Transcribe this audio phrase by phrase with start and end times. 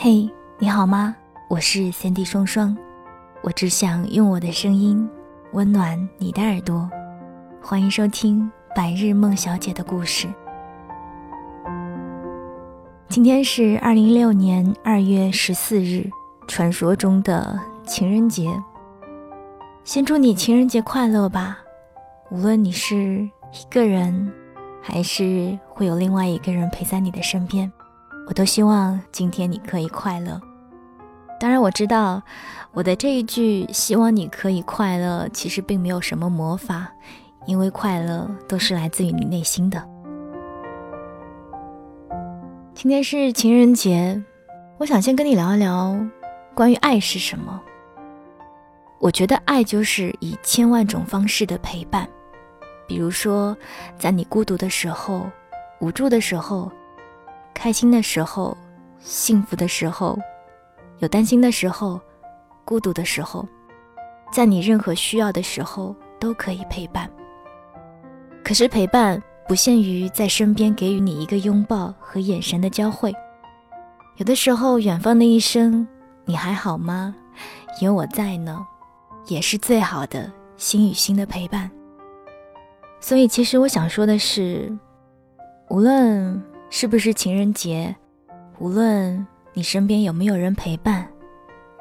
[0.00, 0.30] 嘿，
[0.60, 1.16] 你好吗？
[1.48, 2.78] 我是三 D 双双，
[3.42, 5.10] 我只想用我的声音
[5.54, 6.88] 温暖你的耳朵。
[7.60, 10.28] 欢迎收听《白日梦小姐的故事》。
[13.08, 16.08] 今天是二零一六年二月十四日，
[16.46, 18.48] 传说中的情人节。
[19.82, 21.58] 先祝你情人节快乐吧！
[22.30, 22.96] 无论你是
[23.52, 24.32] 一个人，
[24.80, 27.72] 还是会有另外一个人陪在你的身边。
[28.28, 30.38] 我都希望今天你可以快乐。
[31.40, 32.20] 当然，我知道
[32.72, 36.92] 我的这一句“希望你可以快乐”其实并没有什么魔法，
[37.46, 39.82] 因为快乐都是来自于你内心的。
[42.74, 44.22] 今天是情人节，
[44.76, 45.98] 我想先跟你聊一聊
[46.54, 47.58] 关于爱是什么。
[48.98, 52.06] 我觉得爱就是以千万种方式的陪伴，
[52.86, 53.56] 比如说，
[53.96, 55.24] 在你孤独的时候、
[55.80, 56.70] 无助的时候。
[57.58, 58.56] 开心的时候，
[59.00, 60.16] 幸福的时候，
[61.00, 62.00] 有担心的时候，
[62.64, 63.44] 孤独的时候，
[64.32, 67.10] 在你任何需要的时候都可以陪伴。
[68.44, 73.12] 可是陪伴不限于在身边给予你一个拥抱和眼神的交汇，
[74.18, 75.84] 有的时候远方的一声
[76.24, 77.12] “你还好吗？
[77.82, 78.64] 有我在呢”，
[79.26, 81.68] 也是最好的心与心的陪伴。
[83.00, 84.72] 所以，其实我想说的是，
[85.70, 86.40] 无论。
[86.70, 87.94] 是不是情人节？
[88.58, 91.08] 无论你身边有没有人陪伴，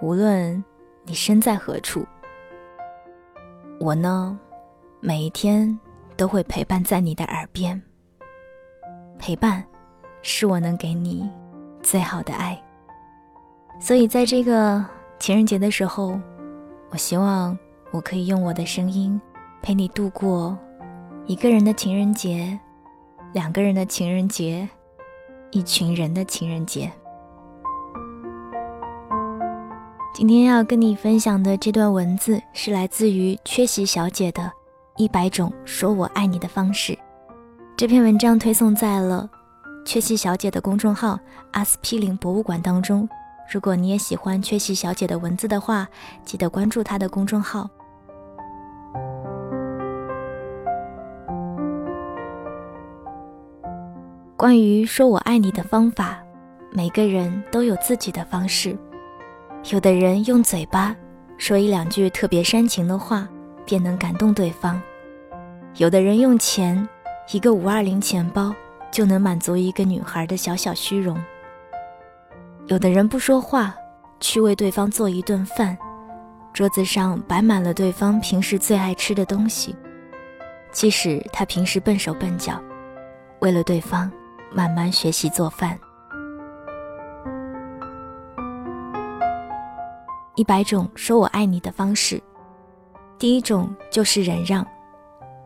[0.00, 0.62] 无论
[1.04, 2.04] 你身在何处，
[3.78, 4.38] 我呢，
[5.00, 5.78] 每一天
[6.16, 7.80] 都会陪伴在你的耳边。
[9.18, 9.64] 陪伴，
[10.20, 11.30] 是我能给你
[11.80, 12.60] 最好的爱。
[13.78, 14.84] 所以，在这个
[15.20, 16.20] 情人节的时候，
[16.90, 17.56] 我希望
[17.92, 19.18] 我可以用我的声音
[19.62, 20.58] 陪你度过
[21.26, 22.58] 一个人的情人节。
[23.32, 24.68] 两个人的情人节，
[25.52, 26.92] 一群人的情人节。
[30.14, 34.42] 今天要跟你分享的这段文字是来自于缺席小姐的
[34.98, 36.92] 《一百种说我爱你的方式》。
[37.74, 39.26] 这篇文章推送在了
[39.86, 41.18] 缺席小姐的公众号
[41.52, 43.08] “阿司匹林博物馆”当中。
[43.50, 45.88] 如果你也喜欢缺席小姐的文字的话，
[46.22, 47.68] 记得关注她的公众号。
[54.42, 56.18] 关于说我爱你的方法，
[56.72, 58.76] 每个人都有自己的方式。
[59.70, 60.96] 有的人用嘴巴
[61.38, 63.28] 说一两句特别煽情的话，
[63.64, 64.82] 便能感动对方；
[65.76, 66.88] 有的人用钱，
[67.30, 68.52] 一个五二零钱包
[68.90, 71.16] 就能满足一个女孩的小小虚荣；
[72.66, 73.72] 有的人不说话，
[74.18, 75.78] 去为对方做一顿饭，
[76.52, 79.76] 桌子上摆满了对方平时最爱吃的东西，
[80.72, 82.60] 即使他平时笨手笨脚，
[83.38, 84.10] 为了对方。
[84.54, 85.78] 慢慢学习做饭。
[90.34, 92.20] 一百种说我爱你的方式，
[93.18, 94.66] 第一种就是忍让。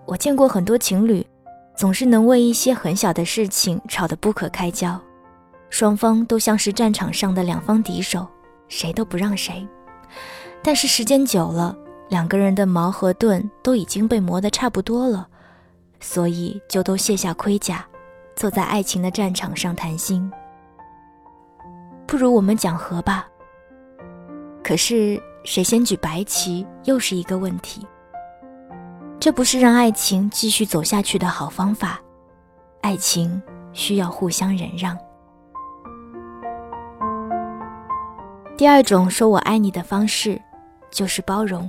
[0.07, 1.27] 我见过很多情侣，
[1.77, 4.99] 总是能为一些很小的事情吵得不可开交，
[5.71, 8.27] 双方都像是战场上的两方敌手，
[8.69, 9.67] 谁都不让谁。
[10.63, 11.77] 但是时间久了，
[12.09, 15.27] 两个人的矛和盾都已经被磨得差不多了，
[15.99, 17.85] 所以就都卸下盔甲。
[18.37, 20.31] 坐在爱情的战场上谈心，
[22.07, 23.27] 不如我们讲和吧。
[24.63, 27.87] 可是谁先举白旗又是一个问题。
[29.19, 31.99] 这不是让爱情继续走下去的好方法。
[32.83, 34.97] 爱情需要互相忍让。
[38.57, 40.41] 第二种说我爱你的方式，
[40.91, 41.69] 就是包容。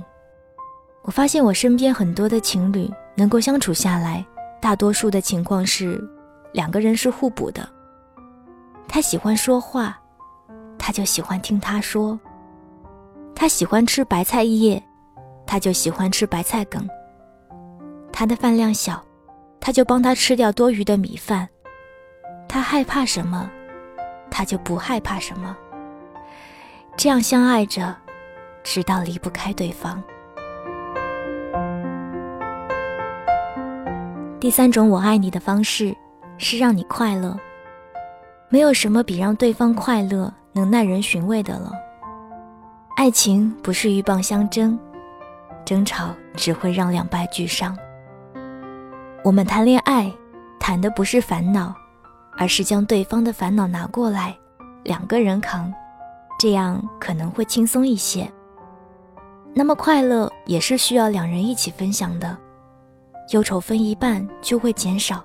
[1.02, 4.24] 我发现我身边很多的情侣能够相处下来，
[4.60, 5.98] 大多数的情况是。
[6.52, 7.68] 两个人是互补的，
[8.88, 9.98] 他喜欢说话，
[10.78, 12.18] 他就喜欢听他说；
[13.34, 14.82] 他喜欢吃白菜叶，
[15.46, 16.80] 他就喜欢吃白菜梗；
[18.12, 19.02] 他的饭量小，
[19.60, 21.46] 他就帮他吃掉多余的米饭；
[22.48, 23.48] 他害怕什么，
[24.30, 25.56] 他就不害怕什么。
[26.96, 27.94] 这样相爱着，
[28.64, 30.02] 直到离不开对方。
[34.40, 35.94] 第三种我爱你的方式。
[36.38, 37.36] 是让你快乐。
[38.48, 41.70] 没有什么比让对方快乐能耐人寻味的了。
[42.96, 44.78] 爱情不是鹬蚌相争，
[45.64, 47.76] 争吵只会让两败俱伤。
[49.22, 50.10] 我们谈恋爱，
[50.58, 51.74] 谈的不是烦恼，
[52.36, 54.34] 而是将对方的烦恼拿过来，
[54.82, 55.72] 两个人扛，
[56.38, 58.28] 这样可能会轻松一些。
[59.54, 62.36] 那么快乐也是需要两人一起分享的，
[63.32, 65.22] 忧愁分一半就会减少，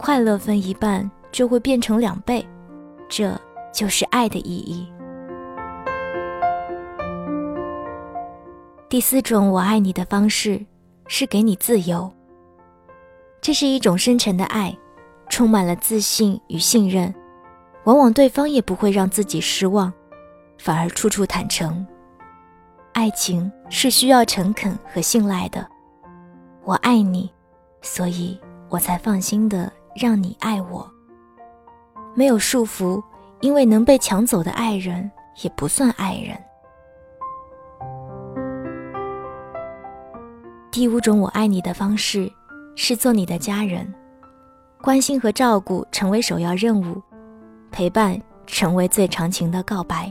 [0.00, 1.08] 快乐分一半。
[1.32, 2.44] 就会变成两倍，
[3.08, 3.40] 这
[3.72, 4.84] 就是爱的意义。
[8.88, 10.60] 第四种我爱你的方式
[11.06, 12.12] 是给你自由，
[13.40, 14.76] 这是一种深沉的爱，
[15.28, 17.14] 充满了自信与信任，
[17.84, 19.92] 往往对方也不会让自己失望，
[20.58, 21.86] 反而处处坦诚。
[22.92, 25.64] 爱情是需要诚恳和信赖的，
[26.64, 27.30] 我爱你，
[27.82, 28.36] 所以
[28.68, 30.90] 我才放心的让你爱我。
[32.14, 33.02] 没有束缚，
[33.40, 35.08] 因为能被抢走的爱人
[35.42, 36.34] 也不算爱人。
[40.70, 42.32] 第五种我爱你的方式
[42.76, 43.92] 是做你的家人，
[44.80, 47.02] 关心和照顾成为首要任务，
[47.70, 50.10] 陪伴成为最长情的告白。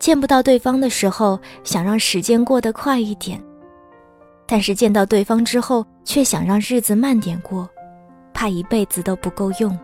[0.00, 3.40] 见不到对方的时候，想让时间过得快一点，
[4.46, 7.68] 但是见到对方之后，却想让日子慢点过，
[8.40, 9.78] 怕一辈子都不够用。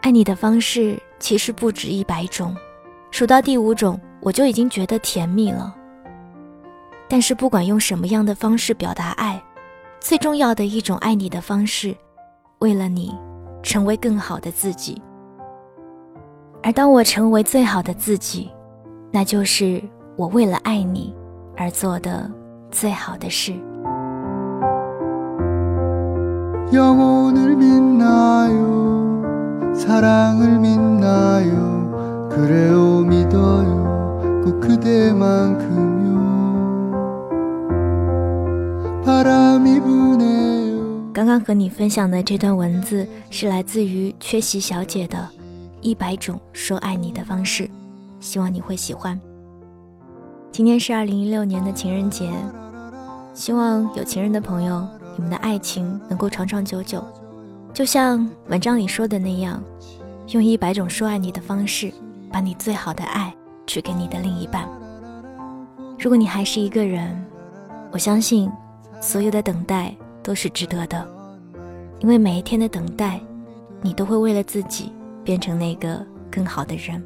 [0.00, 2.56] 爱你的方式其实不止一百种，
[3.12, 5.72] 数到第五种我就已经觉得甜蜜了。
[7.08, 9.40] 但是不管用什么样的方式表达爱，
[10.00, 11.96] 最重要的一种爱你的方式，
[12.58, 13.16] 为了你，
[13.62, 15.00] 成为更好的自己。
[16.64, 18.50] 而当我成为最好的自己，
[19.12, 19.80] 那就是
[20.16, 21.14] 我为了爱你
[21.56, 22.28] 而做的
[22.72, 23.54] 最好的事。
[41.14, 45.16] 刚刚和你分享的这段文字是来自于缺席小姐的
[45.80, 47.62] 《一百种说爱你的方式》，
[48.18, 49.18] 希望你会喜欢。
[50.50, 52.28] 今天是二零一六年的情人节，
[53.32, 54.84] 希望有情人的朋友，
[55.16, 57.02] 你们的爱情能够长长久久。
[57.72, 59.62] 就像文章里说的那样，
[60.28, 61.92] 用一百种说爱你的方式，
[62.30, 63.34] 把你最好的爱
[63.66, 64.68] 去给你的另一半。
[65.98, 67.24] 如果你还是一个人，
[67.90, 68.50] 我相信，
[69.00, 71.06] 所有的等待都是值得的，
[72.00, 73.20] 因为每一天的等待，
[73.80, 74.92] 你都会为了自己
[75.24, 77.02] 变成那个更好的人，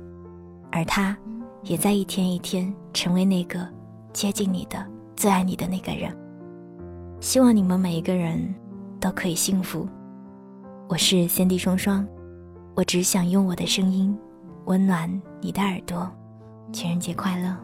[0.73, 1.17] 而他，
[1.63, 3.67] 也在一天一天成为那个
[4.13, 4.85] 接近你的、
[5.17, 6.17] 最爱你的那个人。
[7.21, 8.43] 希望你们每一个人
[8.99, 9.87] 都可以幸福。
[10.89, 12.07] 我是三 D 双双，
[12.75, 14.17] 我只想用我的声音
[14.65, 16.11] 温暖你的耳朵。
[16.73, 17.55] 情人节快乐！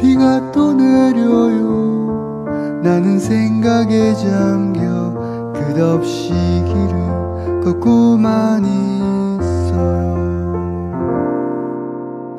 [0.00, 2.46] 비가 또 내려요.
[2.82, 5.12] 나는 생각에 잠겨
[5.52, 10.16] 끝없이 길을 걷고만 있어요.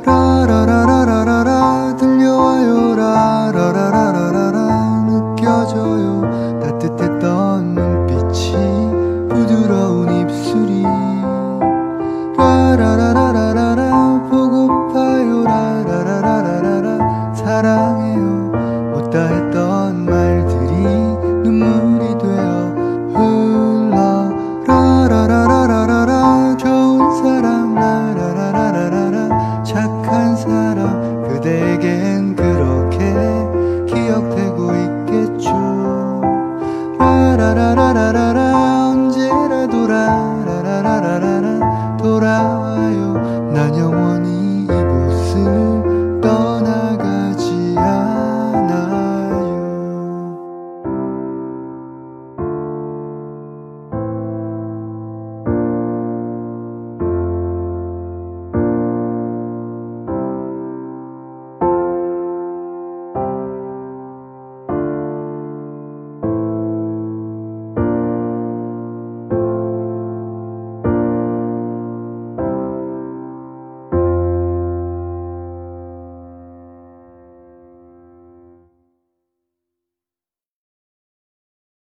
[0.03, 1.50] 라라라라라라